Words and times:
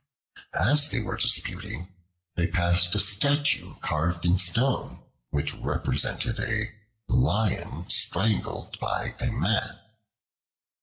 As 0.57 0.89
they 0.89 0.99
were 0.99 1.15
disputing, 1.15 1.93
they 2.33 2.47
passed 2.47 2.95
a 2.95 2.99
statue 2.99 3.75
carved 3.83 4.25
in 4.25 4.39
stone, 4.39 5.05
which 5.29 5.53
represented 5.53 6.39
"a 6.39 6.71
Lion 7.07 7.87
strangled 7.87 8.79
by 8.79 9.13
a 9.19 9.27
Man." 9.31 9.77